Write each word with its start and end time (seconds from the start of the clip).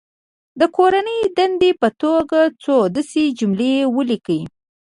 د 0.59 0.61
کورنۍ 0.75 1.19
دندې 1.37 1.71
په 1.81 1.87
توګه 2.01 2.39
څو 2.63 2.77
داسې 2.95 3.23
جملې 3.39 3.73
ولیکي. 3.95 4.41